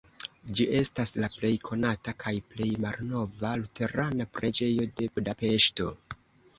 [0.59, 5.97] Ĝi estas la plej konata kaj plej malnova luterana preĝejo de Budapeŝto.